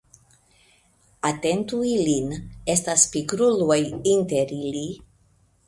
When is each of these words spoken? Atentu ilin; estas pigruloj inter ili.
Atentu 1.29 1.83
ilin; 1.91 2.33
estas 2.77 3.05
pigruloj 3.13 3.79
inter 4.17 4.59
ili. 4.61 4.85